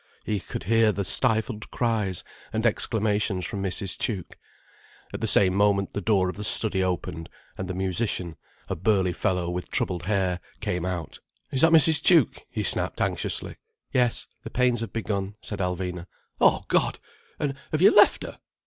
[0.23, 3.95] He could hear the stifled cries and exclamations from Mrs.
[3.99, 4.35] Tuke.
[5.13, 8.35] At the same moment the door of the study opened, and the musician,
[8.67, 11.19] a burly fellow with troubled hair, came out.
[11.51, 12.01] "Is that Mrs.
[12.01, 13.57] Tuke?" he snapped anxiously.
[13.93, 14.25] "Yes.
[14.43, 16.07] The pains have begun," said Alvina.
[16.39, 16.97] "Oh God!
[17.37, 18.39] And have you left her!"